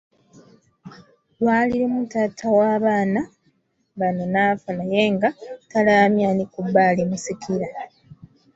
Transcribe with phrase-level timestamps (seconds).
[1.39, 3.21] Lwali lumu taata w’abaana
[3.99, 5.29] bano n'affa naye nga
[5.69, 7.67] talaamye ani ku bo alimusikira.